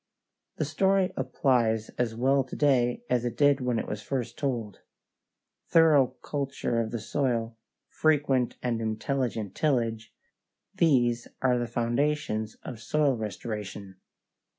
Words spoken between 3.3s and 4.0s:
did when it